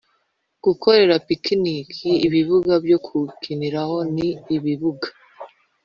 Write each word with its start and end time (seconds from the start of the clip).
gukorera 0.65 1.15
pikiniki 1.27 1.97
picnic 2.09 2.25
ibibuga 2.27 2.73
byo 2.85 2.97
gukiniraho 3.05 3.97
n 4.15 4.17
ibibuga 4.57 5.07